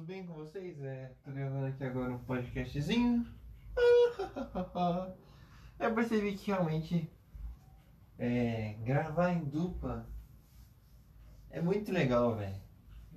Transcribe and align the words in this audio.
tudo 0.00 0.06
bem 0.06 0.24
com 0.24 0.32
vocês? 0.32 0.82
É, 0.82 1.12
tô 1.22 1.30
gravando 1.30 1.66
aqui 1.66 1.84
agora 1.84 2.10
um 2.10 2.18
podcastzinho. 2.20 3.26
Eu 5.78 5.94
percebi 5.94 6.36
que 6.36 6.50
realmente 6.50 7.12
é, 8.18 8.76
gravar 8.82 9.30
em 9.30 9.44
dupla 9.44 10.08
é 11.50 11.60
muito 11.60 11.92
legal, 11.92 12.34
velho. 12.34 12.56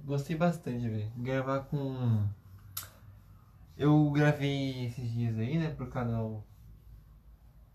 Gostei 0.04 0.36
bastante, 0.36 0.90
velho. 0.90 1.10
Gravar 1.16 1.62
com. 1.62 2.28
Eu 3.78 4.12
gravei 4.12 4.88
esses 4.88 5.10
dias 5.10 5.38
aí, 5.38 5.58
né, 5.58 5.74
pro 5.74 5.88
canal. 5.88 6.46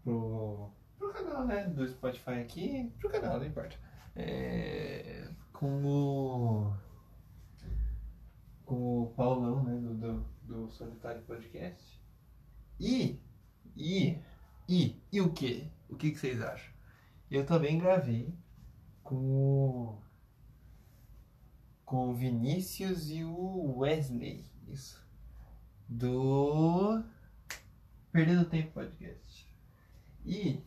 Pro. 0.05 0.71
Pro 0.99 1.15
canal, 1.15 1.47
né, 1.47 1.65
do 1.65 1.89
Spotify 1.89 2.41
aqui. 2.43 2.93
Pro 3.01 3.09
canal, 3.09 3.39
não 3.39 3.47
importa. 3.47 3.75
É, 4.15 5.31
com 5.51 5.83
o 5.83 6.88
com 8.69 9.03
o 9.03 9.07
Paulão, 9.17 9.65
né, 9.65 9.75
do, 9.81 9.95
do, 9.95 10.25
do 10.43 10.71
Solitário 10.71 11.23
Podcast. 11.23 11.99
E, 12.79 13.19
e, 13.75 14.19
e, 14.69 14.95
e 15.11 15.21
o 15.23 15.33
que? 15.33 15.73
O 15.89 15.97
que, 15.97 16.11
que 16.11 16.19
vocês 16.19 16.39
acham? 16.43 16.71
Eu 17.31 17.47
também 17.47 17.79
gravei 17.79 18.31
com 19.03 19.17
o, 19.17 20.03
com 21.83 22.11
o 22.11 22.15
Vinícius 22.15 23.09
e 23.11 23.25
o 23.25 23.79
Wesley, 23.79 24.45
isso, 24.69 25.03
do 25.89 27.03
Perdendo 28.13 28.45
Tempo 28.45 28.73
Podcast. 28.73 29.49
E, 30.27 30.63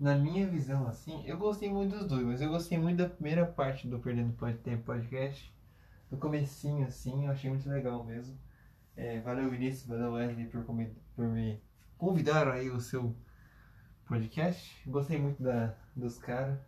na 0.00 0.16
minha 0.16 0.46
visão, 0.46 0.88
assim, 0.88 1.22
eu 1.26 1.36
gostei 1.36 1.70
muito 1.70 1.94
dos 1.94 2.08
dois, 2.08 2.24
mas 2.24 2.40
eu 2.40 2.48
gostei 2.48 2.78
muito 2.78 2.96
da 2.96 3.08
primeira 3.08 3.44
parte 3.44 3.86
do 3.86 3.98
Perdendo 3.98 4.34
Tempo 4.62 4.84
Podcast, 4.84 5.53
no 6.14 6.20
comecinho, 6.20 6.86
assim, 6.86 7.26
eu 7.26 7.32
achei 7.32 7.50
muito 7.50 7.68
legal 7.68 8.04
mesmo. 8.04 8.38
É, 8.96 9.20
valeu 9.20 9.50
Vinícius, 9.50 9.86
valeu 9.86 10.12
Wesley 10.12 10.46
por, 10.46 10.64
por 10.64 11.26
me 11.26 11.60
convidar 11.98 12.48
aí 12.48 12.70
o 12.70 12.80
seu 12.80 13.14
podcast. 14.06 14.88
Gostei 14.88 15.18
muito 15.18 15.42
da, 15.42 15.76
dos 15.94 16.18
caras. 16.18 16.58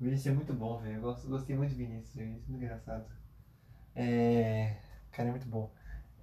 Vinícius 0.00 0.28
é 0.28 0.36
muito 0.36 0.54
bom, 0.54 0.78
velho. 0.78 1.02
Gostei 1.02 1.54
muito 1.54 1.70
do 1.72 1.76
Vinícius, 1.76 2.14
Vinícius 2.14 2.48
é 2.48 2.50
muito 2.50 2.64
engraçado. 2.64 3.06
É, 3.94 4.76
cara, 5.12 5.28
é 5.28 5.32
muito 5.32 5.48
bom. 5.48 5.70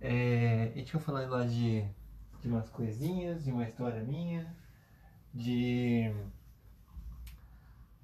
É, 0.01 0.71
a 0.73 0.77
gente 0.77 0.93
vai 0.93 1.01
falando 1.01 1.29
lá 1.29 1.45
de, 1.45 1.85
de 2.41 2.47
umas 2.47 2.67
coisinhas, 2.69 3.43
de 3.43 3.51
uma 3.51 3.63
história 3.63 4.03
minha, 4.03 4.51
de. 5.31 6.11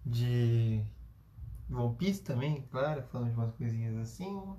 de 0.05 0.83
One 1.71 1.95
Piece 1.95 2.23
também, 2.23 2.61
claro, 2.71 3.03
falando 3.03 3.29
de 3.29 3.35
umas 3.35 3.55
coisinhas 3.55 3.95
assim. 3.97 4.55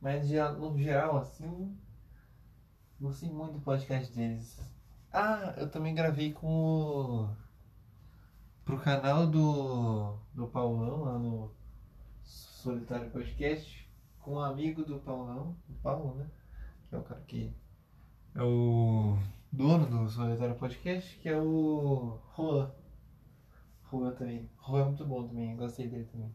Mas 0.00 0.30
no 0.58 0.78
geral, 0.78 1.16
assim, 1.16 1.76
gostei 3.00 3.30
muito 3.30 3.54
do 3.54 3.60
podcast 3.60 4.14
deles. 4.14 4.60
Ah, 5.10 5.54
eu 5.56 5.70
também 5.70 5.94
gravei 5.94 6.32
com 6.32 6.46
o. 6.46 7.28
pro 8.64 8.78
canal 8.78 9.26
do. 9.26 10.18
do 10.34 10.46
Paulão, 10.48 11.04
lá 11.04 11.18
no 11.18 11.50
Solitário 12.22 13.10
Podcast, 13.10 13.88
com 14.18 14.34
um 14.34 14.40
amigo 14.40 14.84
do 14.84 14.98
Paulão, 14.98 15.56
o 15.68 15.72
Paulo, 15.74 16.16
né? 16.16 16.30
Que 16.88 16.94
é 16.94 16.98
o 16.98 17.02
cara 17.02 17.20
que. 17.22 17.54
é 18.34 18.42
o 18.42 19.16
dono 19.50 19.86
do 19.86 20.10
Solitário 20.10 20.56
Podcast, 20.56 21.16
que 21.18 21.28
é 21.28 21.38
o 21.38 22.18
Juan. 22.36 22.70
Juan 24.00 24.14
também. 24.14 24.50
Juan 24.66 24.80
é 24.80 24.84
muito 24.84 25.06
bom 25.06 25.26
também, 25.28 25.56
gostei 25.56 25.88
dele 25.88 26.04
também. 26.04 26.34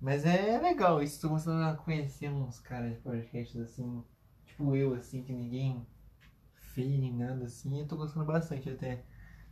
Mas 0.00 0.24
é 0.24 0.58
legal 0.58 1.02
isso, 1.02 1.20
tô 1.20 1.28
começando 1.28 1.62
a 1.62 1.76
conhecer 1.76 2.30
uns 2.30 2.58
caras 2.58 2.94
de 2.94 3.00
podcasts 3.00 3.60
assim, 3.60 4.02
tipo 4.46 4.74
eu, 4.74 4.94
assim, 4.94 5.22
que 5.22 5.32
ninguém 5.32 5.86
fez 6.54 6.98
nem 6.98 7.14
nada 7.14 7.44
assim. 7.44 7.78
Eu 7.78 7.86
tô 7.86 7.96
gostando 7.96 8.24
bastante 8.24 8.70
até 8.70 9.04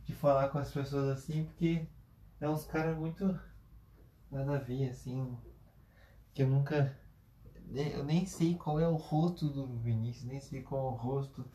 de 0.05 0.13
falar 0.13 0.49
com 0.49 0.57
as 0.57 0.71
pessoas 0.71 1.07
assim, 1.09 1.45
porque 1.45 1.87
é 2.41 2.49
uns 2.49 2.65
caras 2.65 2.97
muito 2.97 3.39
nada 4.31 4.55
a 4.55 4.59
ver, 4.59 4.89
assim, 4.89 5.37
que 6.33 6.41
eu 6.41 6.47
nunca. 6.47 6.97
Eu 7.71 8.03
nem 8.03 8.25
sei 8.25 8.55
qual 8.55 8.79
é 8.79 8.87
o 8.87 8.95
rosto 8.95 9.47
do 9.49 9.67
Vinícius, 9.77 10.25
nem 10.25 10.39
sei 10.39 10.63
qual 10.63 10.87
é 10.87 10.91
o 10.91 10.95
rosto 10.95 11.45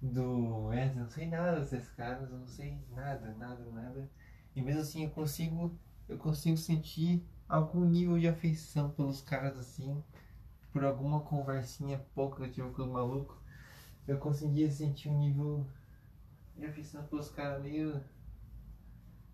do 0.00 0.66
Wesley, 0.66 1.02
não 1.02 1.10
sei 1.10 1.26
nada 1.28 1.60
desses 1.60 1.88
caras, 1.90 2.30
eu 2.30 2.38
não 2.38 2.46
sei 2.46 2.78
nada, 2.90 3.34
nada, 3.34 3.64
nada. 3.70 4.10
E 4.54 4.62
mesmo 4.62 4.80
assim 4.80 5.04
eu 5.04 5.10
consigo, 5.10 5.78
eu 6.08 6.18
consigo 6.18 6.56
sentir 6.56 7.26
algum 7.48 7.84
nível 7.84 8.18
de 8.18 8.28
afeição 8.28 8.90
pelos 8.90 9.20
caras 9.20 9.58
assim, 9.58 10.02
por 10.72 10.84
alguma 10.84 11.20
conversinha 11.20 12.04
pouca 12.14 12.36
que 12.36 12.42
eu 12.42 12.52
tive 12.52 12.70
com 12.70 12.82
os 12.82 12.88
malucos, 12.88 13.36
eu 14.06 14.18
conseguia 14.18 14.70
sentir 14.70 15.08
um 15.08 15.18
nível 15.18 15.66
de 16.56 16.66
afeição 16.66 17.04
pelos 17.04 17.30
caras 17.30 17.62
meio. 17.62 18.02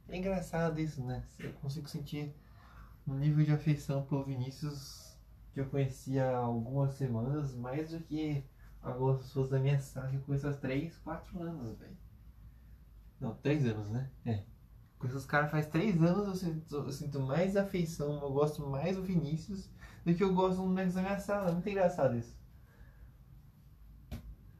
É 0.08 0.16
engraçado 0.16 0.80
isso, 0.80 1.04
né? 1.04 1.24
Eu 1.38 1.52
consigo 1.54 1.88
sentir 1.88 2.34
um 3.06 3.14
nível 3.14 3.44
de 3.44 3.52
afeição 3.52 4.04
pelo 4.04 4.24
Vinícius 4.24 5.16
que 5.52 5.60
eu 5.60 5.68
conhecia 5.68 6.30
há 6.30 6.38
algumas 6.38 6.94
semanas, 6.94 7.54
mais 7.54 7.90
do 7.90 8.00
que 8.00 8.44
algumas 8.82 9.19
pessoas 9.19 9.48
da 9.48 9.59
minha 9.59 9.81
sala 9.81 10.09
que 10.09 10.16
eu 10.16 10.20
conheço 10.22 10.48
há 10.48 10.53
3, 10.53 10.97
4 10.98 11.43
anos, 11.43 11.78
velho. 11.78 11.97
Não, 13.20 13.34
3 13.37 13.66
anos, 13.66 13.88
né? 13.91 14.10
É. 14.26 14.43
Com 15.03 15.09
esses 15.09 15.26
caras 15.26 15.50
faz 15.50 15.66
três 15.66 16.00
anos 16.00 16.28
eu 16.28 16.34
sinto, 16.37 16.76
eu 16.76 16.92
sinto 16.92 17.19
mais 17.19 17.56
afeição, 17.56 18.22
eu 18.22 18.32
gosto 18.32 18.65
mais 18.69 18.94
do 18.94 19.03
Vinícius 19.03 19.69
do 20.04 20.15
que 20.15 20.22
eu 20.22 20.32
gosto 20.32 20.62
do 20.62 20.69
Nex 20.69 20.94
da 20.94 21.03
minha 21.03 21.19
sala. 21.19 21.50
Muito 21.50 21.69
engraçado 21.69 22.16
isso. 22.16 22.37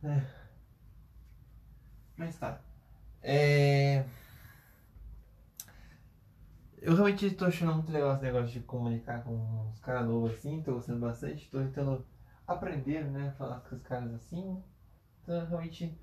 É. 0.03 0.21
Mas 2.17 2.37
tá. 2.37 2.61
É... 3.23 4.05
Eu 6.79 6.95
realmente 6.97 7.27
estou 7.27 7.47
achando 7.47 7.75
muito 7.75 7.93
legal 7.93 8.15
esse 8.15 8.25
negócio 8.25 8.53
de 8.53 8.61
comunicar 8.67 9.23
com 9.23 9.71
os 9.71 9.79
caras 9.79 10.09
novos 10.09 10.33
assim, 10.33 10.59
estou 10.59 10.75
gostando 10.75 10.99
bastante, 10.99 11.45
estou 11.45 11.63
tentando 11.63 12.05
aprender, 12.53 13.05
né, 13.05 13.33
falar 13.39 13.61
com 13.61 13.75
os 13.75 13.83
caras 13.83 14.13
assim. 14.15 14.63
Então 15.23 15.47
realmente, 15.47 15.99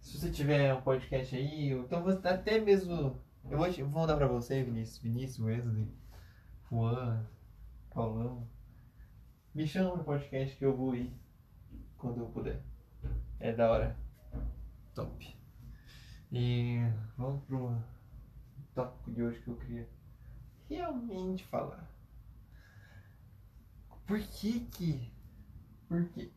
se 0.00 0.18
você 0.18 0.30
tiver 0.30 0.74
um 0.74 0.82
podcast 0.82 1.34
aí, 1.36 1.70
então 1.70 2.04
até 2.24 2.58
mesmo 2.60 3.20
eu 3.48 3.58
vou, 3.58 3.70
vou 3.70 3.88
mandar 3.88 4.16
pra 4.16 4.26
você, 4.26 4.62
Vinícius, 4.62 4.98
Vinícius, 4.98 5.46
Wesley, 5.46 5.88
Juan, 6.68 7.24
Paulão. 7.90 8.46
Me 9.54 9.66
chama 9.66 9.96
no 9.96 10.04
podcast 10.04 10.56
que 10.56 10.64
eu 10.64 10.76
vou 10.76 10.94
ir 10.94 11.12
quando 11.96 12.20
eu 12.20 12.26
puder. 12.26 12.60
É 13.38 13.52
da 13.52 13.70
hora. 13.70 13.96
Top. 14.94 15.36
E 16.32 16.78
vamos 17.16 17.42
pro 17.44 17.76
tópico 18.74 19.12
de 19.12 19.22
hoje 19.22 19.40
que 19.40 19.48
eu 19.48 19.56
queria 19.56 19.88
realmente 20.68 21.44
falar. 21.44 21.88
Por 24.06 24.18
que 24.20 24.60
que. 24.60 25.15
Por 25.88 26.04
que. 26.08 26.32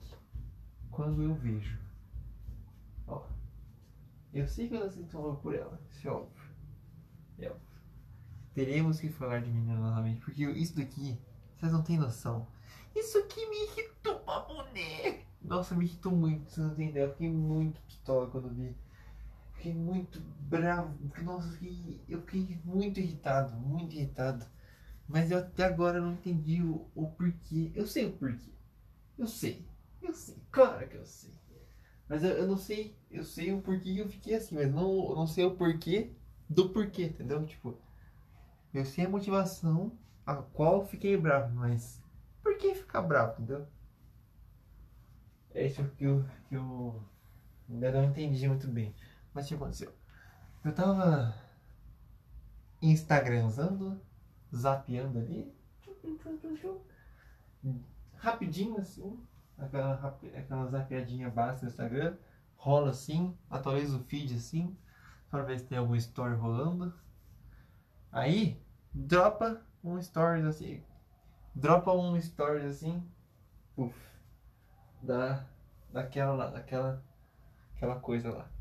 Quando 0.91 1.23
eu 1.23 1.33
vejo. 1.33 1.79
Ó. 3.07 3.23
Eu 4.33 4.47
sei 4.47 4.67
que 4.67 4.75
ela 4.75 4.89
sinto 4.91 5.17
amor 5.17 5.37
por 5.37 5.55
ela, 5.55 5.79
isso 5.89 6.07
é 6.07 6.11
óbvio. 6.11 6.49
Eu. 7.37 7.55
Teremos 8.53 8.99
que 8.99 9.09
falar 9.09 9.41
de 9.41 9.49
menina 9.49 9.79
novamente, 9.79 10.19
porque 10.21 10.43
isso 10.43 10.75
daqui, 10.75 11.17
vocês 11.55 11.71
não 11.71 11.81
têm 11.81 11.97
noção. 11.97 12.47
Isso 12.95 13.17
aqui 13.17 13.45
me 13.47 13.63
irritou 13.65 14.19
pra 14.19 14.41
boné. 14.41 15.23
Nossa, 15.41 15.73
me 15.75 15.85
irritou 15.85 16.11
muito, 16.11 16.49
vocês 16.51 16.67
não 16.67 16.75
têm 16.75 16.89
ideia. 16.89 17.05
Eu 17.05 17.11
fiquei 17.11 17.31
muito 17.31 17.81
pistola 17.81 18.29
quando 18.29 18.49
vi. 18.49 18.75
Fiquei 19.53 19.73
muito 19.73 20.19
bravo. 20.41 20.97
Nossa, 21.23 21.47
eu 21.47 21.53
fiquei, 21.53 22.01
eu 22.07 22.21
fiquei 22.21 22.59
muito 22.63 22.99
irritado, 22.99 23.55
muito 23.57 23.95
irritado. 23.95 24.45
Mas 25.07 25.31
eu 25.31 25.39
até 25.39 25.65
agora 25.65 25.99
não 25.99 26.13
entendi 26.13 26.61
o, 26.61 26.87
o 26.93 27.09
porquê. 27.09 27.71
Eu 27.73 27.87
sei 27.87 28.05
o 28.05 28.11
porquê. 28.13 28.51
Eu 29.19 29.27
sei. 29.27 29.67
Eu 30.01 30.13
sei. 30.13 30.37
Claro 30.49 30.87
que 30.87 30.95
eu 30.95 31.05
sei. 31.05 31.33
Mas 32.07 32.23
eu, 32.23 32.29
eu 32.31 32.47
não 32.47 32.57
sei. 32.57 32.97
Eu 33.11 33.23
sei 33.23 33.51
o 33.51 33.61
porquê 33.61 33.93
que 33.93 33.99
eu 33.99 34.09
fiquei 34.09 34.35
assim, 34.35 34.55
mas 34.55 34.73
não, 34.73 35.09
eu 35.09 35.15
não 35.15 35.27
sei 35.27 35.43
o 35.43 35.55
porquê 35.55 36.13
do 36.49 36.69
porquê, 36.69 37.07
entendeu? 37.07 37.45
Tipo, 37.45 37.77
eu 38.73 38.85
sei 38.85 39.05
a 39.05 39.09
motivação 39.09 39.91
a 40.25 40.35
qual 40.35 40.85
fiquei 40.85 41.17
bravo, 41.17 41.53
mas 41.55 42.01
por 42.41 42.57
que 42.57 42.73
ficar 42.73 43.01
bravo, 43.01 43.33
entendeu? 43.33 43.67
É 45.53 45.65
isso 45.65 45.83
que 45.97 46.05
eu, 46.05 46.23
que 46.47 46.55
eu 46.55 47.03
ainda 47.69 47.91
não 47.91 48.05
entendi 48.05 48.47
muito 48.47 48.67
bem. 48.67 48.95
Mas 49.33 49.45
o 49.45 49.49
que 49.49 49.55
aconteceu? 49.55 49.93
Eu 50.63 50.73
tava 50.73 51.35
Instagramzando, 52.81 53.99
zapeando 54.55 55.19
ali, 55.19 55.53
rapidinho 58.19 58.77
assim, 58.79 59.19
aquela, 59.57 59.93
aquela 60.35 60.67
zapeadinha 60.67 61.29
básica 61.29 61.65
do 61.65 61.69
Instagram, 61.69 62.17
rola 62.55 62.91
assim, 62.91 63.37
atualiza 63.49 63.97
o 63.97 64.03
feed 64.03 64.35
assim, 64.35 64.77
para 65.29 65.43
ver 65.43 65.59
se 65.59 65.65
tem 65.65 65.77
algum 65.77 65.95
story 65.95 66.35
rolando. 66.35 66.93
Aí, 68.11 68.61
dropa 68.93 69.61
um 69.83 70.01
stories 70.01 70.45
assim, 70.45 70.83
dropa 71.55 71.93
um 71.93 72.19
stories 72.19 72.65
assim, 72.65 73.03
uf, 73.77 73.95
da, 75.01 75.45
daquela 75.91 76.33
lá, 76.33 76.47
daquela 76.47 77.03
aquela 77.75 77.99
coisa 77.99 78.29
lá. 78.29 78.51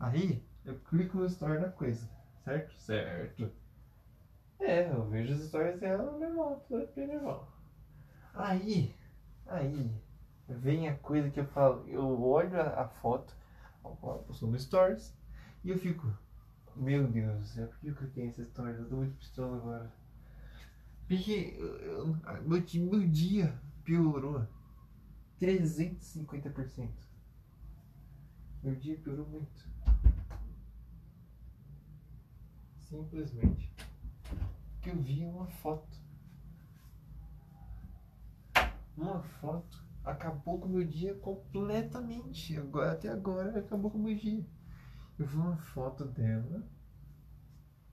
Aí 0.00 0.42
eu 0.64 0.78
clico 0.80 1.18
no 1.18 1.26
story 1.26 1.60
da 1.60 1.70
coisa, 1.70 2.08
certo? 2.42 2.74
Certo. 2.80 3.52
É, 4.58 4.90
eu 4.90 5.04
vejo 5.08 5.34
os 5.34 5.46
stories 5.46 5.78
dela 5.78 6.18
normal, 6.18 6.64
tudo 6.66 6.88
bem 6.94 7.06
normal. 7.06 7.55
Aí, 8.36 8.94
aí, 9.46 9.90
vem 10.46 10.88
a 10.88 10.94
coisa 10.98 11.30
que 11.30 11.40
eu 11.40 11.46
falo, 11.46 11.88
eu 11.88 12.22
olho 12.22 12.60
a, 12.60 12.82
a 12.82 12.88
foto, 12.88 13.34
eu 13.82 14.34
sou 14.34 14.50
no 14.50 14.58
stories, 14.58 15.16
e 15.64 15.70
eu 15.70 15.78
fico, 15.78 16.06
meu 16.76 17.08
Deus 17.08 17.38
do 17.38 17.46
céu, 17.46 17.66
por 17.68 17.78
que 17.80 17.86
eu 17.88 17.94
cliquei 17.94 18.26
nessa 18.26 18.44
stories? 18.44 18.78
Eu 18.78 18.88
tô 18.90 18.96
muito 18.96 19.16
pistola 19.16 19.56
agora. 19.56 19.92
Porque 21.08 21.56
eu, 21.58 21.76
eu, 21.78 22.06
meu, 22.42 22.62
meu 22.90 23.08
dia 23.08 23.58
piorou 23.82 24.46
350%. 25.40 26.90
Meu 28.62 28.74
dia 28.74 28.98
piorou 28.98 29.26
muito. 29.26 29.66
Simplesmente. 32.80 33.72
Que 34.82 34.90
eu 34.90 34.96
vi 34.96 35.24
uma 35.24 35.46
foto. 35.46 36.05
Uma 38.96 39.22
foto 39.22 39.84
acabou 40.04 40.60
com 40.60 40.66
o 40.66 40.70
meu 40.70 40.84
dia 40.84 41.14
completamente. 41.16 42.56
Agora, 42.56 42.92
até 42.92 43.08
agora 43.08 43.58
acabou 43.58 43.90
com 43.90 43.98
o 43.98 44.02
meu 44.02 44.16
dia. 44.16 44.46
Eu 45.18 45.26
vi 45.26 45.36
uma 45.36 45.56
foto 45.56 46.04
dela 46.04 46.66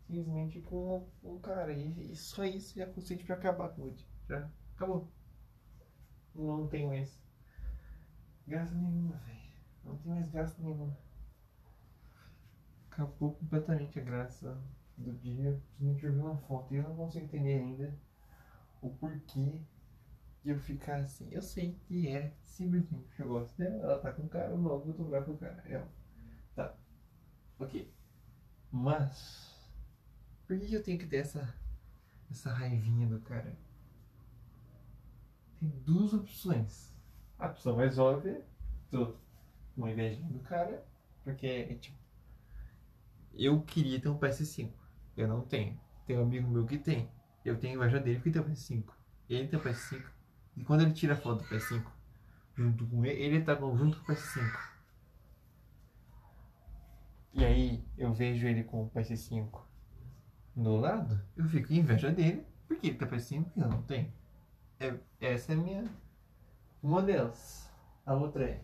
simplesmente 0.07 0.61
com 0.61 1.09
um 1.23 1.39
cara. 1.39 1.73
E, 1.73 2.15
só 2.15 2.43
isso 2.45 2.77
já 2.77 2.85
consegui 2.85 3.23
pra 3.23 3.35
acabar 3.35 3.69
com 3.69 3.83
o 3.83 3.91
dia. 3.91 4.07
Já 4.29 4.49
acabou. 4.75 5.11
Não 6.35 6.67
tem 6.67 6.87
mais 6.87 7.21
graça 8.47 8.73
nenhuma, 8.75 9.15
velho. 9.17 9.53
Não 9.83 9.97
tem 9.97 10.11
mais 10.11 10.29
graça 10.29 10.61
nenhuma. 10.61 10.97
Acabou 12.91 13.33
completamente 13.33 13.99
a 13.99 14.03
graça 14.03 14.61
do 14.97 15.13
dia. 15.13 15.59
Simplesmente 15.71 16.05
eu 16.05 16.13
vi 16.13 16.19
uma 16.19 16.37
foto 16.37 16.73
e 16.73 16.77
eu 16.77 16.83
não 16.83 16.95
consigo 16.95 17.25
entender 17.25 17.55
ainda 17.55 17.97
o 18.81 18.89
porquê 18.89 19.59
de 20.43 20.49
eu 20.51 20.59
ficar 20.59 20.97
assim. 20.97 21.27
Eu 21.31 21.41
sei 21.41 21.73
que 21.87 22.07
é 22.07 22.33
simplesmente 22.43 23.19
eu 23.19 23.27
gosto 23.27 23.57
dela, 23.57 23.83
ela 23.83 23.99
tá 23.99 24.11
com 24.11 24.23
o 24.23 24.29
cara, 24.29 24.53
logo 24.53 24.89
eu 24.89 24.93
tô 24.93 25.05
com 25.05 25.31
o 25.31 25.37
cara. 25.37 25.63
É, 25.65 25.83
tá. 26.55 26.75
Ok. 27.59 27.91
Mas. 28.71 29.53
Por 30.45 30.59
que 30.59 30.73
eu 30.73 30.83
tenho 30.83 30.99
que 30.99 31.07
ter 31.07 31.17
essa. 31.17 31.55
Essa 32.29 32.51
raivinha 32.51 33.07
do 33.07 33.19
cara? 33.21 33.55
Tem 35.59 35.69
duas 35.85 36.13
opções. 36.13 36.93
A 37.37 37.47
opção 37.47 37.75
mais 37.75 37.97
óbvia, 37.97 38.45
tô 38.89 39.15
com 39.75 39.87
invejinha 39.87 40.29
do 40.29 40.39
cara, 40.39 40.85
porque 41.23 41.75
tipo. 41.75 41.97
Eu 43.33 43.61
queria 43.61 43.99
ter 43.99 44.09
um 44.09 44.19
PS5. 44.19 44.71
Eu 45.15 45.27
não 45.27 45.41
tenho. 45.41 45.79
Tem 46.05 46.17
um 46.17 46.23
amigo 46.23 46.49
meu 46.49 46.65
que 46.65 46.77
tem. 46.77 47.09
Eu 47.43 47.57
tenho 47.57 47.75
inveja 47.75 47.99
dele 47.99 48.17
porque 48.17 48.31
tem 48.31 48.41
um 48.41 48.45
PS5. 48.45 48.83
Ele 49.29 49.47
tem 49.47 49.59
um 49.59 49.63
PS5. 49.63 50.03
E 50.55 50.63
quando 50.63 50.81
ele 50.81 50.93
tira 50.93 51.13
a 51.13 51.17
foto 51.17 51.43
do 51.43 51.49
PS5 51.49 51.83
junto 52.55 52.85
com 52.85 53.05
ele, 53.05 53.21
ele 53.21 53.43
tá 53.43 53.55
junto 53.55 53.99
com 54.01 54.11
o 54.11 54.15
PS5. 54.15 54.73
E 57.33 57.43
aí 57.43 57.83
eu 57.97 58.13
vejo 58.13 58.47
ele 58.47 58.63
com 58.63 58.83
o 58.83 58.89
PS5 58.91 59.61
do 60.55 60.75
lado, 60.75 61.19
eu 61.35 61.45
fico 61.45 61.69
com 61.69 61.73
inveja 61.73 62.11
dele, 62.11 62.45
porque 62.67 62.87
ele 62.87 62.97
tem 62.97 63.07
PS5 63.07 63.51
e 63.55 63.59
eu 63.59 63.67
não 63.67 63.81
tenho. 63.83 64.13
É, 64.79 64.99
essa 65.19 65.53
é 65.53 65.55
a 65.55 65.57
minha. 65.57 65.85
Uma 66.81 67.01
delas. 67.01 67.69
A 68.05 68.13
outra 68.13 68.45
é. 68.45 68.63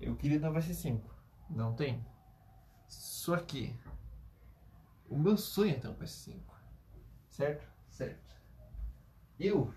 Eu 0.00 0.16
queria 0.16 0.40
dar 0.40 0.50
o 0.50 0.54
PS5. 0.54 1.02
Não 1.48 1.74
tem. 1.74 2.04
Só 2.88 3.36
que. 3.36 3.78
O 5.08 5.18
meu 5.18 5.36
sonho 5.36 5.72
é 5.72 5.78
ter 5.78 5.88
um 5.88 5.94
PS5. 5.94 6.40
Certo? 7.28 7.68
Certo. 7.88 8.36
Eu 9.38 9.74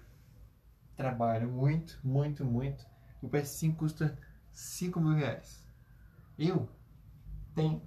trabalho 0.95 1.51
muito, 1.51 1.99
muito, 2.03 2.45
muito. 2.45 2.85
O 3.21 3.29
PS5 3.29 3.75
custa 3.75 4.17
5 4.51 4.99
mil 4.99 5.13
reais. 5.13 5.67
Eu 6.37 6.67
tenho 7.55 7.81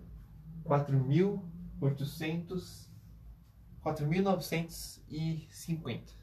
4.800, 0.64 2.88
4.950. 3.85 6.17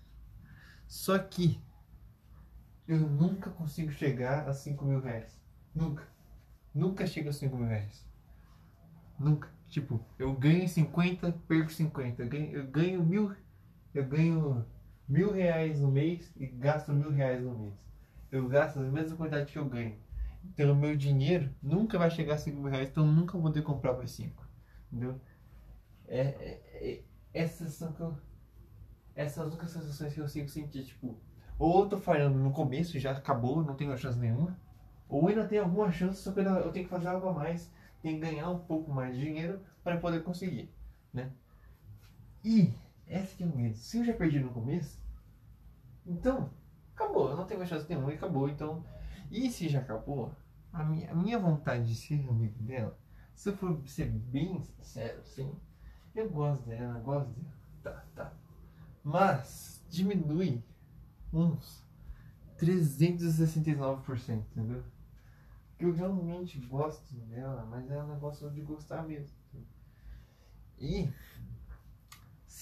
Só 0.88 1.18
que 1.18 1.62
eu 2.88 3.00
nunca 3.00 3.50
consigo 3.50 3.92
chegar 3.92 4.48
a 4.48 4.54
5 4.54 4.86
mil 4.86 5.00
reais. 5.00 5.42
Nunca. 5.74 6.08
Nunca 6.74 7.08
chego 7.08 7.30
a 7.30 7.34
5 7.34 7.56
mil 7.56 7.68
reais. 7.68 8.06
Nunca. 9.18 9.50
Tipo, 9.68 10.06
eu 10.20 10.34
ganho 10.34 10.68
50, 10.68 11.32
perco 11.48 11.72
50. 11.72 12.22
Eu 12.22 12.30
ganho, 12.30 12.52
eu 12.52 12.68
ganho 12.68 13.04
mil. 13.04 13.36
Eu 13.94 14.06
ganho 14.06 14.66
mil 15.08 15.32
reais 15.32 15.80
no 15.80 15.92
mês 15.92 16.32
e 16.36 16.46
gasto 16.48 16.92
mil 16.92 17.12
reais 17.12 17.42
no 17.42 17.58
mês. 17.58 17.74
Eu 18.32 18.48
gasto 18.48 18.80
a 18.80 18.84
mesma 18.84 19.16
quantidade 19.16 19.52
que 19.52 19.60
eu 19.60 19.66
ganho. 19.66 19.96
Então 20.44 20.76
meu 20.76 20.96
dinheiro 20.96 21.50
nunca 21.62 21.98
vai 21.98 22.10
chegar 22.10 22.36
a 22.36 22.38
5 22.38 22.60
mil 22.60 22.72
reais, 22.72 22.90
então 22.90 23.06
nunca 23.06 23.34
vou 23.34 23.44
poder 23.44 23.62
comprar 23.62 23.94
por 23.94 24.08
5. 24.08 24.48
Entendeu? 24.92 25.20
É, 26.08 26.20
é, 26.20 26.62
é, 26.74 27.04
essas 27.34 27.74
são 27.74 27.94
que 27.94 28.02
eu, 28.02 28.18
essas 29.16 29.34
são 29.34 29.44
as 29.44 29.50
únicas 29.50 29.72
sensações 29.72 30.14
que 30.14 30.20
eu 30.20 30.26
consigo 30.26 30.50
sentir, 30.50 30.84
tipo, 30.84 31.18
ou 31.58 31.84
eu 31.84 31.90
tô 31.90 32.00
falhando 32.00 32.38
no 32.38 32.52
começo, 32.52 33.00
já 33.00 33.12
acabou, 33.12 33.64
não 33.64 33.76
tenho 33.76 33.98
chance 33.98 34.20
nenhuma, 34.20 34.60
ou 35.08 35.28
ainda 35.28 35.48
tem 35.48 35.60
alguma 35.60 35.92
chance, 35.92 36.22
só 36.22 36.32
que 36.32 36.40
eu 36.42 36.72
tenho 36.72 36.86
que 36.86 36.92
fazer 36.92 37.08
algo 37.08 37.28
a 37.30 37.34
mais, 37.34 37.72
tenho 38.02 38.20
que 38.20 38.26
ganhar 38.26 38.50
um 38.50 38.60
pouco 38.60 38.92
mais 38.92 39.16
de 39.16 39.22
dinheiro 39.22 39.62
para 39.84 39.98
poder 39.98 40.24
conseguir, 40.24 40.70
né? 41.14 41.32
E 42.44 42.74
essa 43.08 43.36
que 43.36 43.44
é 43.44 43.46
o 43.46 43.56
medo. 43.56 43.76
Se 43.76 43.98
eu 43.98 44.06
já 44.06 44.14
perdi 44.14 44.40
no 44.40 44.50
começo, 44.50 45.02
então, 46.06 46.50
acabou. 46.96 47.30
Eu 47.30 47.38
não 47.38 47.46
tenho 47.46 47.60
mais 47.60 47.70
chance 47.70 47.88
nenhuma 47.90 48.12
e 48.12 48.16
acabou. 48.16 48.50
Então, 48.50 48.84
e 49.32 49.50
se 49.50 49.70
já 49.70 49.80
acabou, 49.80 50.36
a 50.72 50.84
minha, 50.84 51.12
a 51.12 51.16
minha 51.16 51.40
vontade 51.40 51.88
de 51.88 51.96
ser 51.96 52.28
amigo 52.30 52.62
dela, 52.64 52.98
se 53.34 53.50
eu 53.50 53.58
for 53.58 53.82
ser 53.88 54.10
bem 54.10 54.62
sincero, 54.62 55.22
assim, 55.22 55.56
eu 56.16 56.30
gosto 56.30 56.68
dela, 56.68 57.00
gosto 57.00 57.30
dela. 57.30 57.54
Tá, 57.84 58.06
tá. 58.16 58.34
Mas 59.04 59.84
diminui 59.90 60.64
uns 61.32 61.84
369%, 62.58 64.38
entendeu? 64.52 64.84
Eu 65.80 65.94
realmente 65.94 66.60
gosto 66.60 67.14
dela, 67.16 67.66
mas 67.66 67.90
é 67.92 68.02
um 68.02 68.14
negócio 68.14 68.50
de 68.52 68.62
gostar 68.62 69.04
mesmo. 69.04 69.36
E 70.80 71.10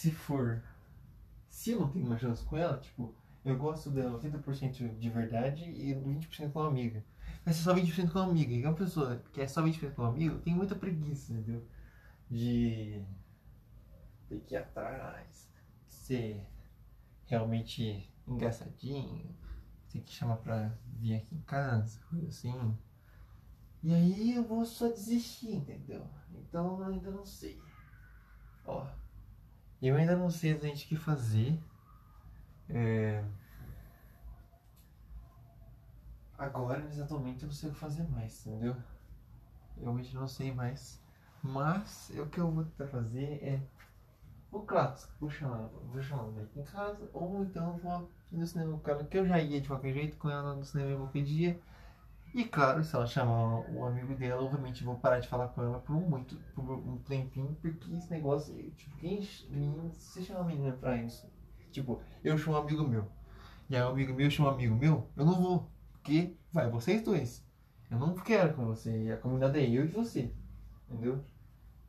se 0.01 0.10
for. 0.10 0.63
Se 1.48 1.72
eu 1.72 1.81
não 1.81 1.91
tenho 1.91 2.08
uma 2.08 2.17
chance 2.17 2.43
com 2.43 2.58
ela, 2.58 2.79
tipo, 2.79 3.13
eu 3.46 3.55
gosto 3.55 3.91
dela 3.91 4.20
80% 4.20 4.98
de 4.98 5.10
verdade 5.12 5.63
e 5.63 5.93
20% 5.93 6.51
com 6.51 6.62
amiga. 6.62 7.05
Mas 7.46 7.60
é 7.60 7.62
só 7.62 7.75
20% 7.75 8.12
com 8.12 8.17
amiga. 8.17 8.51
E 8.51 8.65
uma 8.65 8.74
pessoa 8.74 9.22
que 9.31 9.41
é 9.41 9.48
só 9.48 9.62
20% 9.62 9.93
com 9.93 10.03
amigo 10.03 10.39
tem 10.39 10.55
muita 10.55 10.75
preguiça, 10.75 11.34
entendeu? 11.34 11.63
De 12.27 13.05
ter 14.27 14.39
que 14.39 14.55
ir 14.55 14.58
atrás, 14.58 15.48
ser 15.88 16.48
realmente 17.25 18.10
engraçadinho, 18.27 19.36
ter 19.88 20.00
que 20.01 20.12
chamar 20.12 20.38
pra 20.38 20.75
vir 20.98 21.17
aqui 21.17 21.36
em 21.36 21.41
casa, 21.41 22.00
coisa 22.10 22.27
assim. 22.27 22.75
E 23.84 23.93
aí 23.93 24.36
eu 24.36 24.43
vou 24.43 24.65
só 24.65 24.88
desistir, 24.88 25.53
entendeu? 25.58 26.08
Então 26.34 26.79
eu 26.79 26.88
ainda 26.88 27.12
não 27.12 27.25
sei. 27.25 27.62
Ó, 28.65 28.88
eu 29.81 29.95
ainda 29.95 30.15
não 30.15 30.29
sei 30.29 30.51
exatamente 30.51 30.85
o 30.85 30.89
que 30.89 30.95
fazer. 30.95 31.59
É... 32.69 33.23
Agora, 36.38 36.85
exatamente, 36.85 37.43
eu 37.43 37.47
não 37.47 37.53
sei 37.53 37.69
o 37.69 37.73
que 37.73 37.79
fazer 37.79 38.03
mais, 38.09 38.45
entendeu? 38.45 38.75
Eu 39.77 39.83
realmente 39.83 40.15
não 40.15 40.27
sei 40.27 40.51
mais. 40.53 41.01
Mas 41.43 42.11
o 42.11 42.27
que 42.27 42.39
eu 42.39 42.51
vou 42.51 42.63
tentar 42.65 42.88
fazer 42.88 43.39
é 43.43 43.59
o 44.51 44.59
clássico, 44.61 45.13
vou 45.19 45.29
chamar, 45.29 45.67
vou 45.67 46.01
chamar 46.01 46.23
ela 46.23 46.43
aqui 46.43 46.59
em 46.59 46.63
casa, 46.63 47.09
ou 47.13 47.43
então 47.43 47.77
vou 47.77 48.09
no 48.31 48.45
cinema 48.45 48.77
com 48.77 48.91
ela, 48.91 49.03
que 49.05 49.17
eu 49.17 49.25
já 49.25 49.39
ia 49.39 49.61
de 49.61 49.67
qualquer 49.67 49.93
jeito 49.93 50.17
com 50.17 50.29
ela 50.29 50.55
no 50.55 50.63
cinema 50.63 50.97
qualquer 50.97 51.23
dia. 51.23 51.59
E 52.33 52.45
claro, 52.45 52.81
se 52.83 52.95
ela 52.95 53.05
chamar 53.05 53.69
o 53.69 53.85
amigo 53.85 54.15
dela, 54.15 54.41
obviamente 54.41 54.85
vou 54.85 54.95
parar 54.95 55.19
de 55.19 55.27
falar 55.27 55.50
com 55.50 55.61
ela 55.61 55.79
por 55.79 55.93
um 55.93 56.09
muito, 56.09 56.38
por 56.55 56.63
um 56.63 56.97
tempinho, 57.00 57.57
porque 57.61 57.91
esse 57.93 58.09
negócio, 58.09 58.55
tipo, 58.71 58.95
quem 58.97 59.27
menino, 59.50 59.91
você 59.93 60.21
chama 60.21 60.45
menina 60.45 60.71
pra 60.73 60.95
isso? 60.95 61.29
Tipo, 61.71 62.01
eu 62.23 62.38
chamo 62.38 62.55
um 62.55 62.61
amigo 62.61 62.88
meu. 62.88 63.05
E 63.69 63.75
aí 63.75 63.83
um 63.83 63.89
amigo 63.89 64.13
meu 64.13 64.29
chama 64.29 64.50
um 64.50 64.53
amigo 64.53 64.75
meu, 64.75 65.09
eu 65.17 65.25
não 65.25 65.41
vou. 65.41 65.69
Porque 65.91 66.38
vai 66.53 66.69
vocês 66.69 67.01
dois. 67.01 67.45
Eu 67.89 68.00
não 68.00 68.15
quero 68.15 68.53
com 68.53 68.65
você. 68.65 69.03
E 69.03 69.11
a 69.11 69.17
comunidade 69.17 69.59
é 69.59 69.69
eu 69.69 69.83
e 69.83 69.88
você. 69.89 70.33
Entendeu? 70.89 71.23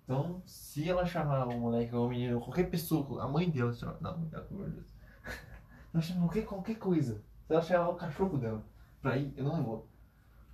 Então, 0.05 0.43
se 0.45 0.89
ela 0.89 1.07
chamar 1.07 1.47
o 1.47 1.59
moleque 1.59 1.95
ou 1.95 2.07
o 2.07 2.11
menino, 2.11 2.41
qualquer 2.41 2.69
pessoa, 2.69 3.23
a 3.23 3.29
mãe 3.29 3.49
dela 3.49 3.73
chama. 3.73 3.97
Não, 4.01 4.29
pelo 4.29 4.47
amor 4.51 4.71
de 4.71 4.77
Deus. 4.77 4.95
Ela 5.95 6.03
chama 6.03 6.21
qualquer, 6.23 6.45
qualquer 6.45 6.75
coisa. 6.77 7.23
Se 7.47 7.53
ela 7.53 7.63
chamar 7.63 7.89
o 7.91 7.97
cachorro 7.97 8.39
dela 8.39 8.65
pra 9.01 9.17
ir, 9.17 9.33
eu 9.37 9.45
não 9.45 9.63
vou. 9.63 9.92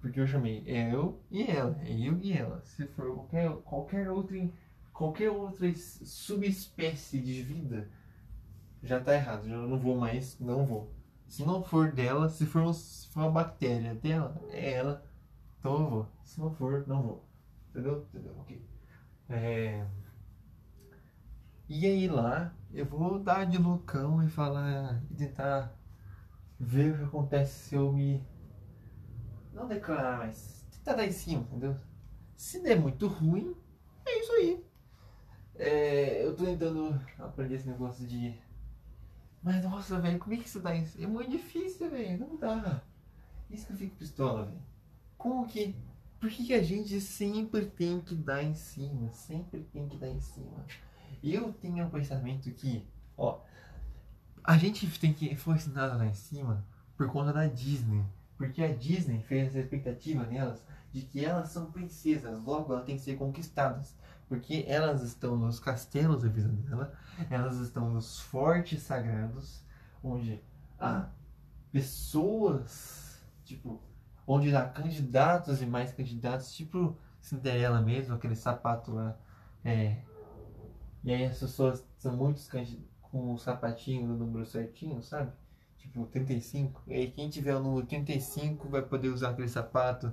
Porque 0.00 0.20
eu 0.20 0.26
chamei 0.26 0.62
eu 0.66 1.20
e 1.30 1.42
ela, 1.42 1.76
é 1.82 1.92
eu 1.92 2.18
e 2.18 2.32
ela. 2.32 2.60
Se 2.64 2.86
for 2.86 3.14
qualquer, 3.14 3.50
qualquer 3.62 4.10
outra 4.10 4.36
qualquer 4.92 5.30
outra 5.30 5.72
subespécie 5.76 7.20
de 7.20 7.40
vida, 7.40 7.88
já 8.82 9.00
tá 9.00 9.14
errado. 9.14 9.48
Já 9.48 9.56
não 9.56 9.78
vou 9.78 9.96
mais, 9.96 10.38
não 10.40 10.66
vou. 10.66 10.92
Se 11.28 11.44
não 11.44 11.62
for 11.62 11.92
dela, 11.92 12.28
se 12.28 12.44
for, 12.46 12.72
se 12.74 13.06
for 13.08 13.20
uma 13.20 13.30
bactéria 13.30 13.94
dela, 13.94 14.40
é 14.50 14.72
ela, 14.72 15.04
então 15.58 15.72
eu 15.80 15.90
vou. 15.90 16.08
Se 16.24 16.40
não 16.40 16.50
for, 16.50 16.84
não 16.88 17.02
vou. 17.02 17.24
Entendeu? 17.70 18.06
Entendeu? 18.12 18.34
Ok. 18.40 18.62
É... 19.28 19.86
E 21.68 21.86
aí 21.86 22.08
lá, 22.08 22.52
eu 22.72 22.86
vou 22.86 23.18
dar 23.18 23.44
de 23.44 23.58
loucão 23.58 24.24
e 24.24 24.28
falar, 24.28 25.02
e 25.10 25.14
tentar 25.14 25.76
ver 26.58 26.94
o 26.94 26.98
que 26.98 27.04
acontece 27.04 27.68
se 27.68 27.74
eu 27.74 27.92
me. 27.92 28.26
Não 29.58 29.66
declarar, 29.66 30.18
mas 30.18 30.64
tentar 30.70 30.94
dar 30.94 31.04
em 31.04 31.10
cima, 31.10 31.42
entendeu? 31.42 31.76
Se 32.36 32.62
der 32.62 32.78
muito 32.78 33.08
ruim, 33.08 33.56
é 34.06 34.20
isso 34.20 34.32
aí. 34.32 34.64
É, 35.56 36.24
eu 36.24 36.36
tô 36.36 36.44
tentando 36.44 37.00
aprender 37.18 37.56
esse 37.56 37.66
negócio 37.66 38.06
de. 38.06 38.40
Mas 39.42 39.60
nossa, 39.64 40.00
velho, 40.00 40.20
como 40.20 40.34
é 40.34 40.36
que 40.36 40.46
isso 40.46 40.60
dá 40.60 40.76
em 40.76 40.86
cima? 40.86 41.04
É 41.04 41.06
muito 41.08 41.30
difícil, 41.32 41.90
velho, 41.90 42.20
não 42.20 42.36
dá. 42.36 42.80
Isso 43.50 43.66
que 43.66 43.72
eu 43.72 43.76
fico 43.76 43.96
pistola, 43.96 44.44
velho. 44.44 44.62
Como 45.16 45.44
que. 45.48 45.74
Por 46.20 46.30
que, 46.30 46.46
que 46.46 46.54
a 46.54 46.62
gente 46.62 47.00
sempre 47.00 47.66
tem 47.66 48.00
que 48.00 48.14
dar 48.14 48.44
em 48.44 48.54
cima? 48.54 49.10
Sempre 49.12 49.64
tem 49.72 49.88
que 49.88 49.96
dar 49.96 50.08
em 50.08 50.20
cima. 50.20 50.64
Eu 51.20 51.52
tenho 51.52 51.84
um 51.84 51.90
pensamento 51.90 52.48
que, 52.52 52.86
ó, 53.16 53.40
a 54.44 54.56
gente 54.56 54.86
tem 55.00 55.12
que 55.12 55.34
foi 55.34 55.56
ensinado 55.56 55.98
lá 55.98 56.06
em 56.06 56.14
cima 56.14 56.64
por 56.96 57.08
conta 57.08 57.32
da 57.32 57.46
Disney. 57.46 58.04
Porque 58.38 58.62
a 58.62 58.74
Disney 58.74 59.20
fez 59.24 59.48
essa 59.48 59.58
expectativa 59.58 60.24
nelas 60.24 60.64
de 60.92 61.02
que 61.02 61.24
elas 61.24 61.50
são 61.50 61.70
princesas, 61.70 62.42
logo 62.42 62.72
elas 62.72 62.86
têm 62.86 62.96
que 62.96 63.02
ser 63.02 63.16
conquistadas. 63.16 63.94
Porque 64.28 64.64
elas 64.66 65.02
estão 65.02 65.36
nos 65.36 65.58
castelos 65.58 66.22
da 66.22 66.28
visão 66.28 66.54
dela, 66.54 66.94
elas 67.28 67.58
estão 67.58 67.90
nos 67.90 68.20
fortes 68.20 68.82
sagrados, 68.82 69.64
onde 70.02 70.40
há 70.78 71.10
pessoas, 71.72 73.22
tipo, 73.44 73.82
onde 74.26 74.54
há 74.54 74.66
candidatos 74.68 75.60
e 75.60 75.66
mais 75.66 75.92
candidatos, 75.92 76.52
tipo 76.52 76.96
Cinderela 77.20 77.80
mesmo, 77.82 78.14
aquele 78.14 78.36
sapato 78.36 78.92
lá, 78.92 79.18
é, 79.64 80.02
e 81.02 81.12
aí 81.12 81.24
as 81.24 81.38
pessoas 81.38 81.86
são 81.96 82.16
muitos 82.16 82.48
com 83.00 83.32
o 83.32 83.38
sapatinho 83.38 84.06
no 84.06 84.16
número 84.16 84.44
certinho, 84.46 85.02
sabe? 85.02 85.32
Tipo 85.92 86.06
35. 86.06 86.82
E 86.86 86.94
aí 86.94 87.10
quem 87.10 87.28
tiver 87.28 87.54
o 87.54 87.60
número 87.60 87.86
35 87.86 88.68
vai 88.68 88.82
poder 88.82 89.08
usar 89.08 89.30
aquele 89.30 89.48
sapato. 89.48 90.12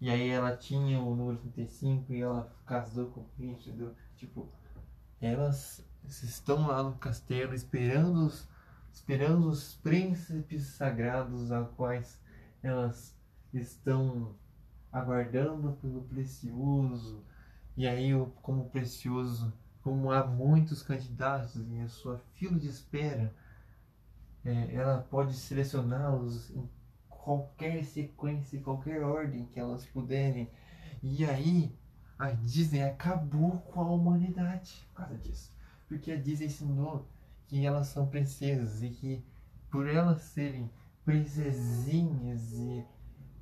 E 0.00 0.08
aí 0.08 0.28
ela 0.28 0.56
tinha 0.56 1.00
o 1.00 1.14
número 1.14 1.38
35 1.38 2.12
e 2.12 2.20
ela 2.20 2.52
casou 2.64 3.06
com 3.06 3.20
o 3.20 3.28
príncipe, 3.36 3.70
entendeu? 3.70 3.94
Tipo, 4.16 4.48
elas 5.20 5.84
estão 6.04 6.68
lá 6.68 6.82
no 6.82 6.94
castelo 6.94 7.52
esperando 7.52 8.26
os, 8.26 8.48
esperando 8.92 9.48
os 9.48 9.74
príncipes 9.76 10.66
sagrados 10.68 11.50
a 11.50 11.64
quais 11.64 12.20
elas 12.62 13.16
estão 13.52 14.34
aguardando 14.92 15.72
pelo 15.80 16.02
precioso. 16.02 17.24
E 17.76 17.86
aí, 17.86 18.10
como 18.42 18.70
precioso 18.70 19.52
como 19.88 20.10
há 20.10 20.26
muitos 20.26 20.82
candidatos 20.82 21.56
em 21.56 21.88
sua 21.88 22.18
fila 22.34 22.58
de 22.58 22.68
espera, 22.68 23.34
é, 24.44 24.74
ela 24.74 25.06
pode 25.10 25.34
selecioná-los 25.34 26.50
em 26.50 26.68
qualquer 27.08 27.84
sequência, 27.84 28.60
qualquer 28.60 29.02
ordem 29.02 29.46
que 29.46 29.60
elas 29.60 29.84
puderem. 29.86 30.50
E 31.02 31.24
aí 31.24 31.76
a 32.18 32.30
Disney 32.30 32.82
acabou 32.82 33.58
com 33.58 33.80
a 33.80 33.90
humanidade 33.90 34.86
por 34.88 35.02
causa 35.02 35.18
disso. 35.18 35.52
Porque 35.86 36.12
a 36.12 36.16
Disney 36.16 36.46
ensinou 36.46 37.06
que 37.46 37.64
elas 37.64 37.88
são 37.88 38.06
princesas 38.06 38.82
e 38.82 38.90
que 38.90 39.24
por 39.70 39.88
elas 39.88 40.22
serem 40.22 40.70
princesinhas 41.04 42.52
e 42.52 42.84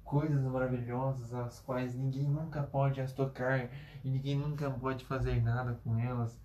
coisas 0.04 0.40
maravilhosas 0.44 1.34
as 1.34 1.60
quais 1.60 1.94
ninguém 1.94 2.28
nunca 2.28 2.62
pode 2.62 3.00
as 3.00 3.12
tocar 3.12 3.68
e 4.04 4.10
ninguém 4.10 4.38
nunca 4.38 4.70
pode 4.70 5.04
fazer 5.04 5.42
nada 5.42 5.74
com 5.82 5.98
elas. 5.98 6.40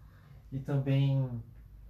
E 0.52 0.60
também 0.60 1.42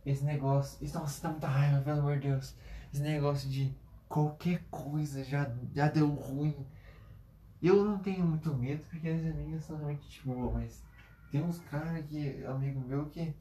esse 0.05 0.23
negócio. 0.23 0.83
Isso, 0.83 0.97
nossa, 0.97 1.21
dá 1.23 1.29
muita 1.29 1.47
raiva, 1.47 1.81
pelo 1.81 1.99
amor 1.99 2.19
de 2.19 2.29
Deus. 2.29 2.55
Esse 2.93 3.01
negócio 3.01 3.49
de 3.49 3.73
qualquer 4.07 4.63
coisa 4.69 5.23
já, 5.23 5.49
já 5.73 5.87
deu 5.87 6.09
ruim. 6.09 6.55
Eu 7.61 7.85
não 7.85 7.99
tenho 7.99 8.25
muito 8.25 8.53
medo 8.55 8.83
porque 8.89 9.07
as 9.07 9.21
amigas 9.21 9.65
são 9.65 9.77
realmente 9.77 10.09
de 10.09 10.21
boa, 10.25 10.51
mas 10.51 10.83
tem 11.31 11.43
uns 11.43 11.59
caras 11.59 12.05
que, 12.05 12.43
amigo 12.45 12.79
meu, 12.81 13.05
que. 13.07 13.33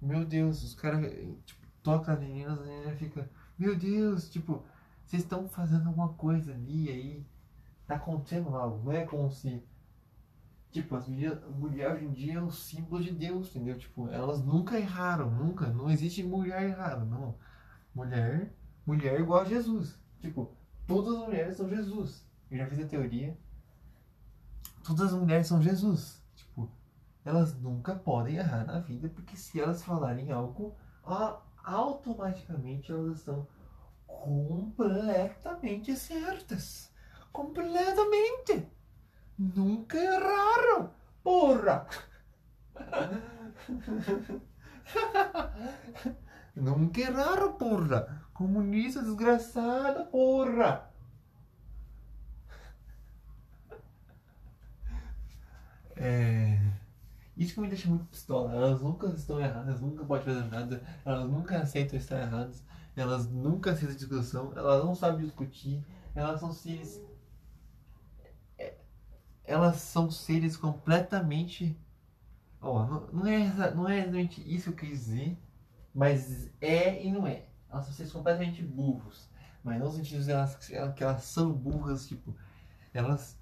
Meu 0.00 0.24
Deus, 0.24 0.62
os 0.62 0.74
caras 0.74 1.12
tipo, 1.44 1.66
tocam 1.82 2.14
as 2.14 2.20
meninas 2.20 2.58
e 2.60 2.84
já 2.84 2.96
fica. 2.96 3.28
Meu 3.58 3.76
Deus, 3.76 4.30
tipo, 4.30 4.62
vocês 5.04 5.22
estão 5.22 5.48
fazendo 5.48 5.88
alguma 5.88 6.10
coisa 6.10 6.52
ali 6.52 6.88
aí 6.88 7.26
tá 7.88 7.96
acontecendo 7.96 8.54
algo. 8.54 8.84
Não 8.84 8.92
é 8.92 9.04
como 9.04 9.30
se. 9.32 9.60
Tipo, 10.78 10.94
as 10.94 11.08
mulheres, 11.08 11.40
mulher 11.56 11.92
hoje 11.92 12.04
em 12.04 12.12
dia 12.12 12.34
é 12.34 12.40
o 12.40 12.52
símbolo 12.52 13.02
de 13.02 13.10
Deus, 13.10 13.48
entendeu? 13.48 13.76
Tipo, 13.76 14.08
elas 14.10 14.40
nunca 14.44 14.78
erraram, 14.78 15.28
nunca. 15.28 15.66
Não 15.66 15.90
existe 15.90 16.22
mulher 16.22 16.62
errada, 16.62 17.04
não. 17.04 17.36
Mulher, 17.92 18.54
mulher 18.86 19.14
é 19.16 19.20
igual 19.20 19.40
a 19.40 19.44
Jesus. 19.44 19.98
Tipo, 20.20 20.56
todas 20.86 21.14
as 21.14 21.26
mulheres 21.26 21.56
são 21.56 21.68
Jesus. 21.68 22.24
Eu 22.48 22.58
já 22.58 22.66
fiz 22.68 22.78
a 22.78 22.86
teoria. 22.86 23.36
Todas 24.84 25.12
as 25.12 25.18
mulheres 25.18 25.48
são 25.48 25.60
Jesus. 25.60 26.22
Tipo, 26.36 26.70
elas 27.24 27.60
nunca 27.60 27.96
podem 27.96 28.36
errar 28.36 28.64
na 28.64 28.78
vida, 28.78 29.08
porque 29.08 29.36
se 29.36 29.60
elas 29.60 29.82
falarem 29.82 30.30
algo, 30.30 30.76
automaticamente 31.64 32.92
elas 32.92 33.18
estão 33.18 33.48
completamente 34.06 35.96
certas. 35.96 36.92
Completamente. 37.32 38.77
Nunca 39.38 39.96
erraram. 39.96 40.90
Porra. 41.22 41.86
Nunca 46.56 47.00
erraram, 47.00 47.52
porra. 47.52 48.26
Comunista 48.32 49.00
desgraçada, 49.02 50.04
porra. 50.06 50.90
É... 55.96 56.58
Isso 57.36 57.54
que 57.54 57.60
me 57.60 57.68
deixa 57.68 57.88
muito 57.88 58.06
pistola. 58.06 58.52
Elas 58.52 58.80
nunca 58.82 59.06
estão 59.08 59.40
erradas, 59.40 59.80
nunca 59.80 60.04
podem 60.04 60.24
fazer 60.24 60.44
nada. 60.50 60.82
Elas 61.04 61.28
nunca 61.28 61.58
aceitam 61.60 61.96
estar 61.96 62.20
erradas. 62.20 62.64
Elas 62.96 63.30
nunca 63.30 63.70
aceitam 63.70 63.96
discussão. 63.96 64.52
Elas 64.56 64.84
não 64.84 64.94
sabem 64.94 65.24
discutir. 65.24 65.84
Elas 66.14 66.40
são 66.40 66.52
seres 66.52 67.00
elas 69.48 69.76
são 69.76 70.10
seres 70.10 70.56
completamente. 70.56 71.76
Ó, 72.60 72.86
não, 72.86 73.06
não, 73.12 73.26
é, 73.26 73.74
não 73.74 73.88
é 73.88 74.00
exatamente 74.00 74.42
isso 74.54 74.72
que 74.72 74.84
eu 74.84 74.88
quis 74.90 75.06
dizer, 75.06 75.38
mas 75.94 76.50
é 76.60 77.02
e 77.02 77.10
não 77.10 77.26
é. 77.26 77.46
Elas 77.70 77.86
são 77.86 77.94
seres 77.94 78.12
completamente 78.12 78.62
burros. 78.62 79.28
Mas 79.64 79.78
não 79.78 79.86
no 79.86 79.92
sentido 79.92 80.22
de 80.22 80.30
elas, 80.30 80.54
que 80.94 81.02
elas 81.02 81.24
são 81.24 81.52
burras, 81.52 82.06
tipo, 82.06 82.36
elas 82.92 83.38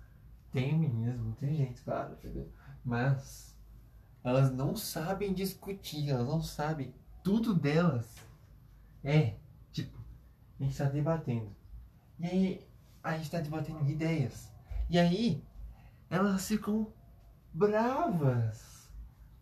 têm 0.52 0.78
meninas 0.78 1.18
muito 1.18 1.44
inteligentes, 1.44 1.82
claro, 1.82 2.14
entendeu? 2.14 2.50
Mas 2.84 3.54
elas 4.24 4.50
não 4.52 4.76
sabem 4.76 5.34
discutir, 5.34 6.08
elas 6.10 6.26
não 6.26 6.40
sabem. 6.40 6.94
Tudo 7.22 7.52
delas 7.52 8.16
é, 9.04 9.34
tipo, 9.72 9.98
a 10.58 10.62
gente 10.62 10.72
está 10.72 10.84
debatendo. 10.84 11.54
E 12.18 12.26
aí, 12.26 12.68
a 13.02 13.12
gente 13.12 13.24
está 13.24 13.40
debatendo 13.40 13.88
ideias. 13.88 14.52
E 14.88 14.98
aí, 14.98 15.44
elas 16.10 16.46
ficam 16.46 16.92
bravas 17.52 18.90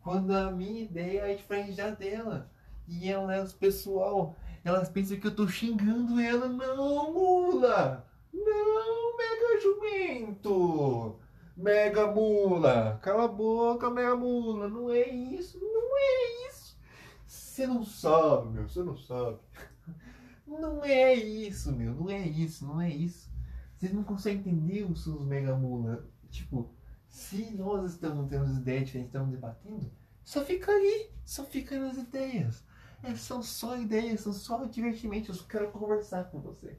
quando 0.01 0.33
a 0.33 0.51
minha 0.51 0.83
ideia 0.83 1.33
é 1.33 1.35
diferente 1.35 1.77
da 1.77 1.91
dela. 1.91 2.51
E 2.87 3.11
elas, 3.11 3.53
pessoal, 3.53 4.37
elas 4.63 4.89
pensam 4.89 5.19
que 5.19 5.27
eu 5.27 5.35
tô 5.35 5.49
xingando 5.49 6.21
ela. 6.21 6.47
Não, 6.49 7.13
mula! 7.13 8.07
Não, 8.33 9.17
mega 9.17 9.61
jumento! 9.63 11.19
Mega 11.57 12.07
mula! 12.07 12.99
Cala 13.03 13.25
a 13.25 13.29
boca, 13.29 13.89
mega 13.91 14.15
mula! 14.15 14.69
Não 14.69 14.91
é 14.91 15.09
isso, 15.09 15.59
não 15.59 15.97
é 15.97 16.49
isso! 16.49 16.79
Você 17.27 17.67
não 17.67 17.85
sabe, 17.85 18.49
meu, 18.49 18.69
você 18.69 18.83
não 18.83 18.97
sabe. 18.97 19.39
Não 20.47 20.85
é 20.85 21.15
isso, 21.15 21.73
meu, 21.73 21.95
não 21.95 22.11
é 22.11 22.21
isso, 22.21 22.67
não 22.67 22.81
é 22.81 22.91
isso. 22.91 23.31
Vocês 23.75 23.93
não 23.95 24.05
conseguem 24.05 24.41
entender 24.41 24.85
os 24.85 25.03
seus 25.03 25.25
mega 25.25 25.57
mula. 25.57 26.07
Tipo, 26.35 26.69
se 27.09 27.53
nós 27.53 27.93
estamos 27.93 28.29
tendo 28.29 28.59
ideias 28.59 28.87
diferentes, 28.87 29.15
estamos 29.15 29.31
debatendo, 29.31 29.93
só 30.25 30.45
fica 30.45 30.73
ali, 30.73 31.11
só 31.25 31.45
fica 31.45 31.79
nas 31.79 31.97
ideias. 31.97 32.65
É, 33.05 33.15
são 33.15 33.41
só 33.41 33.79
ideias, 33.79 34.23
são 34.23 34.33
só 34.33 34.65
divertimentos. 34.65 35.39
Eu 35.39 35.47
quero 35.47 35.71
conversar 35.71 36.25
com 36.25 36.41
você. 36.41 36.77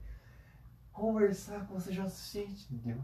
Conversar 0.91 1.65
com 1.67 1.75
você 1.75 1.93
já 1.93 2.03
é 2.03 2.05
o 2.05 2.09
suficiente, 2.09 2.67
entendeu? 2.69 3.01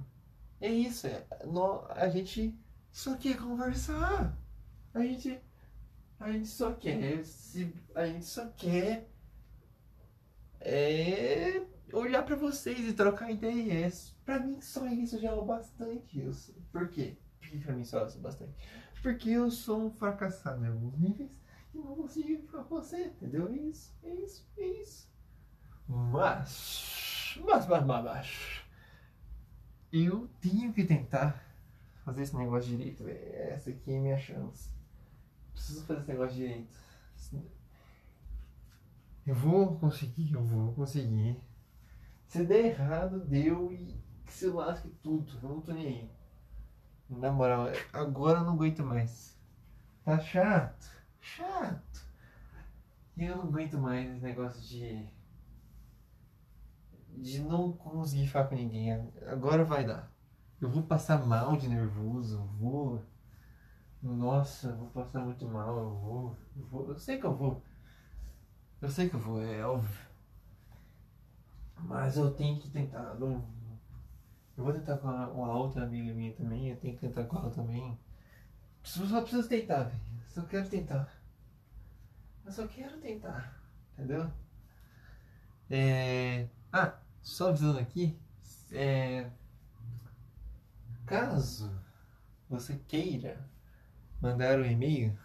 É 0.59 0.67
isso, 0.69 1.07
é, 1.07 1.25
no, 1.45 1.85
a 1.89 2.09
gente 2.09 2.53
só 2.91 3.15
quer 3.15 3.37
conversar. 3.37 4.37
A 4.93 4.99
gente, 4.99 5.39
a 6.19 6.31
gente 6.31 6.47
só 6.47 6.73
quer, 6.73 7.23
se, 7.23 7.73
a 7.95 8.05
gente 8.07 8.25
só 8.25 8.45
quer 8.49 9.09
é, 10.59 11.65
olhar 11.93 12.23
para 12.23 12.35
vocês 12.35 12.79
e 12.79 12.93
trocar 12.93 13.31
ideias. 13.31 14.13
Pra 14.31 14.39
mim 14.39 14.61
só 14.61 14.87
isso 14.87 15.19
já 15.19 15.31
é 15.31 15.33
o 15.33 15.43
bastante. 15.43 16.17
Eu, 16.17 16.31
por 16.71 16.87
quê? 16.87 17.17
Por 17.37 17.49
que 17.49 17.59
pra 17.59 17.75
mim 17.75 17.83
só 17.83 18.05
isso 18.05 18.15
é 18.15 18.19
o 18.19 18.23
bastante? 18.23 18.53
Porque 19.03 19.29
eu 19.29 19.51
sou 19.51 19.87
um 19.87 19.91
fracassado 19.91 20.63
em 20.63 20.69
alguns 20.69 20.97
níveis 20.97 21.37
e 21.73 21.77
não 21.77 21.97
consigo 21.97 22.41
ficar 22.43 22.63
com 22.63 22.75
você, 22.75 23.07
entendeu? 23.07 23.49
É 23.49 23.57
isso, 23.57 23.93
é 24.01 24.09
isso, 24.13 24.47
é 24.57 24.65
isso. 24.65 25.11
Mas, 25.85 27.37
mas, 27.43 27.67
mas, 27.67 27.85
mas, 27.85 28.05
mas 28.05 28.61
eu 29.91 30.29
tenho 30.39 30.71
que 30.71 30.85
tentar 30.85 31.45
fazer 32.05 32.21
esse 32.21 32.37
negócio 32.37 32.69
direito, 32.69 33.03
velho. 33.03 33.19
Essa 33.33 33.71
aqui 33.71 33.91
é 33.91 33.99
minha 33.99 34.17
chance. 34.17 34.69
Preciso 35.51 35.85
fazer 35.85 35.99
esse 35.99 36.09
negócio 36.09 36.37
direito. 36.37 36.73
Eu 39.27 39.35
vou 39.35 39.77
conseguir, 39.77 40.31
eu 40.31 40.41
vou 40.41 40.73
conseguir. 40.73 41.37
Se 42.29 42.45
der 42.45 42.67
errado, 42.67 43.19
deu 43.25 43.73
e 43.73 43.99
que 44.31 44.37
se 44.37 44.47
lasque 44.47 44.89
tudo. 45.03 45.37
Eu 45.43 45.49
não 45.49 45.61
tô 45.61 45.73
nem 45.73 45.87
aí. 45.87 46.11
Na 47.09 47.31
moral, 47.31 47.65
agora 47.91 48.39
eu 48.39 48.45
não 48.45 48.53
aguento 48.53 48.81
mais. 48.83 49.37
Tá 50.05 50.17
chato, 50.19 50.89
chato. 51.19 52.09
E 53.17 53.25
eu 53.25 53.35
não 53.35 53.43
aguento 53.43 53.77
mais 53.77 54.09
esse 54.09 54.23
negócio 54.23 54.61
de. 54.61 55.05
de 57.09 57.41
não 57.41 57.73
conseguir 57.73 58.27
falar 58.27 58.47
com 58.47 58.55
ninguém. 58.55 58.93
Agora 59.27 59.65
vai 59.65 59.85
dar. 59.85 60.09
Eu 60.61 60.69
vou 60.69 60.83
passar 60.83 61.25
mal 61.25 61.57
de 61.57 61.67
nervoso, 61.67 62.41
vou. 62.57 63.03
Nossa, 64.01 64.69
eu 64.69 64.77
vou 64.77 64.87
passar 64.87 65.19
muito 65.19 65.45
mal, 65.45 65.77
eu 65.77 65.89
vou. 65.99 66.37
Eu, 66.55 66.65
vou, 66.67 66.87
eu 66.89 66.97
sei 66.97 67.19
que 67.19 67.25
eu 67.25 67.35
vou. 67.35 67.61
Eu 68.81 68.89
sei 68.89 69.09
que 69.09 69.15
eu 69.15 69.19
vou, 69.19 69.41
é 69.43 69.63
óbvio. 69.65 70.09
Mas 71.77 72.15
eu 72.15 72.31
tenho 72.31 72.59
que 72.59 72.69
tentar. 72.69 73.13
Eu 74.57 74.63
vou 74.63 74.73
tentar 74.73 74.97
com 74.97 75.07
uma 75.07 75.57
outra 75.57 75.83
amiga 75.83 76.13
minha 76.13 76.33
também. 76.33 76.69
Eu 76.69 76.77
tenho 76.77 76.95
que 76.95 77.01
tentar 77.01 77.25
com 77.25 77.37
ela 77.37 77.51
também. 77.51 77.99
Só 78.83 79.21
preciso 79.21 79.47
tentar, 79.47 79.83
velho. 79.83 79.99
Só 80.27 80.41
quero 80.43 80.69
tentar. 80.69 81.09
Eu 82.45 82.51
só 82.51 82.67
quero 82.67 82.97
tentar. 82.99 83.61
Entendeu? 83.93 84.31
É... 85.69 86.47
Ah, 86.71 86.97
só 87.21 87.49
avisando 87.49 87.79
aqui. 87.79 88.17
É... 88.71 89.29
Caso 91.05 91.71
você 92.49 92.75
queira 92.87 93.45
mandar 94.21 94.59
um 94.59 94.65
e-mail 94.65 95.17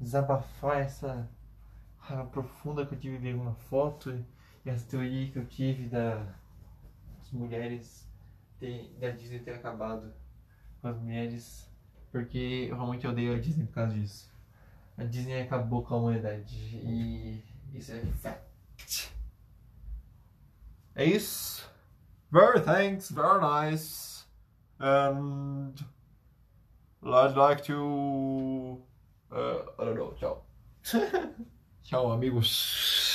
desabafar 0.00 0.78
essa 0.78 1.30
raiva 1.98 2.24
profunda 2.24 2.84
que 2.84 2.94
eu 2.94 2.98
tive 2.98 3.16
ver 3.18 3.36
uma 3.36 3.54
foto 3.54 4.24
e 4.64 4.70
as 4.70 4.82
teorias 4.82 5.30
que 5.30 5.38
eu 5.38 5.46
tive 5.46 5.86
da, 5.86 6.16
das 7.16 7.30
mulheres 7.30 8.10
ter, 8.58 8.92
da 8.98 9.10
Disney 9.10 9.38
ter 9.38 9.54
acabado 9.54 10.12
com 10.80 10.88
as 10.88 10.98
mulheres, 10.98 11.68
porque 12.10 12.66
eu 12.70 12.76
realmente 12.76 13.06
odeio 13.06 13.34
a 13.34 13.38
Disney 13.38 13.66
por 13.66 13.74
causa 13.74 13.94
disso. 13.94 14.30
A 14.96 15.04
Disney 15.04 15.40
acabou 15.40 15.82
com 15.82 15.94
a 15.94 15.98
humanidade 15.98 16.56
e 16.56 17.42
isso 17.74 17.92
é 17.92 18.00
fact. 18.20 19.12
É 20.94 21.04
isso. 21.04 21.68
Very 22.30 22.60
thanks, 22.60 23.10
very 23.10 23.40
nice. 23.40 24.26
And 24.80 25.74
I'd 27.02 27.36
like 27.36 27.62
to. 27.64 28.82
Uh, 29.30 29.62
I 29.78 29.84
don't 29.84 29.96
know. 29.96 30.14
Tchau. 30.18 30.44
Tchau, 31.84 32.12
amigos. 32.12 33.07